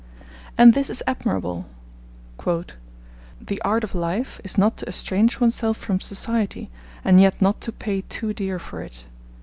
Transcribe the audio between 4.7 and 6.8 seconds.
to estrange oneself from society,